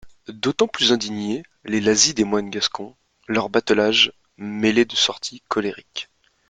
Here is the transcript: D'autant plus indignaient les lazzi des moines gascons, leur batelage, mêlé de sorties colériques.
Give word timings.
D'autant 0.29 0.67
plus 0.67 0.93
indignaient 0.93 1.43
les 1.63 1.79
lazzi 1.79 2.15
des 2.15 2.23
moines 2.23 2.49
gascons, 2.49 2.95
leur 3.27 3.49
batelage, 3.51 4.11
mêlé 4.35 4.83
de 4.83 4.95
sorties 4.95 5.43
colériques. 5.47 6.09